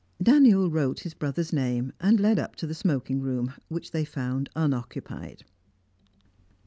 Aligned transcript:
Daniel 0.19 0.67
wrote 0.71 1.01
his 1.01 1.13
brother's 1.13 1.53
name, 1.53 1.93
and 1.99 2.19
led 2.19 2.39
up 2.39 2.55
to 2.55 2.65
the 2.65 2.73
smoking 2.73 3.21
room, 3.21 3.53
which 3.67 3.91
they 3.91 4.03
found 4.03 4.49
unoccupied. 4.55 5.43